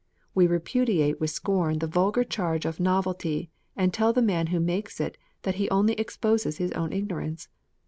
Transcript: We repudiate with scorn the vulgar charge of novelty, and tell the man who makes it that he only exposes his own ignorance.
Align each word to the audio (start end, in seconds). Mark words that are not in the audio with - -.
We 0.33 0.47
repudiate 0.47 1.19
with 1.21 1.29
scorn 1.29 1.77
the 1.77 1.85
vulgar 1.85 2.23
charge 2.23 2.65
of 2.65 2.79
novelty, 2.79 3.51
and 3.75 3.93
tell 3.93 4.13
the 4.13 4.21
man 4.23 4.47
who 4.47 4.59
makes 4.59 4.99
it 4.99 5.15
that 5.43 5.53
he 5.61 5.69
only 5.69 5.93
exposes 5.93 6.57
his 6.57 6.71
own 6.71 6.91
ignorance. 6.91 7.49